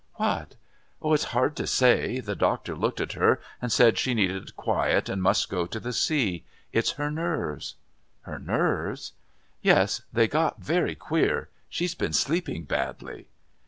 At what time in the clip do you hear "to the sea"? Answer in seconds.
5.67-6.43